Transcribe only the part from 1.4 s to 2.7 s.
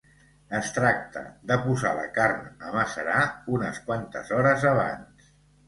de posar la carn